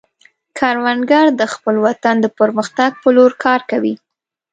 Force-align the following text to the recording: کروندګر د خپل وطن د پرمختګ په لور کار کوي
کروندګر 0.57 1.25
د 1.39 1.41
خپل 1.53 1.75
وطن 1.85 2.15
د 2.21 2.27
پرمختګ 2.39 2.91
په 3.01 3.09
لور 3.15 3.31
کار 3.43 3.59
کوي 3.71 3.93